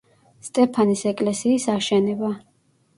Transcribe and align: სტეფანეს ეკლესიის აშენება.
სტეფანეს 0.47 1.05
ეკლესიის 1.13 1.71
აშენება. 1.77 2.37